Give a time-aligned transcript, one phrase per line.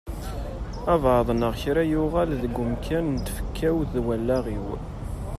[0.93, 4.67] Abɛaḍ neɣ kra yuɣal deg umkan n tfekka-w d wallaɣ-iw.